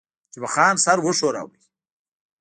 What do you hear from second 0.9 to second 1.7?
وښوراوه.